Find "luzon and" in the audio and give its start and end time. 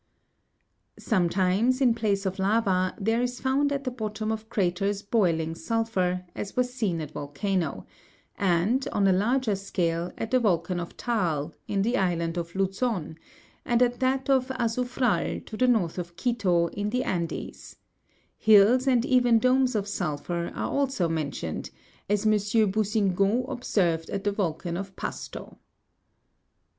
12.55-13.83